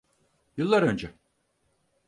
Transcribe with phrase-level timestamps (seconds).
[0.57, 1.13] Yıllar önce.